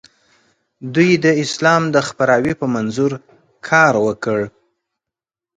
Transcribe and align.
دوی 0.93 1.11
د 1.25 1.27
اسلام 1.43 1.83
د 1.95 1.97
خپراوي 2.07 2.53
په 2.61 2.65
منظور 2.75 3.11
کار 3.67 3.93
وکړ. 4.05 4.39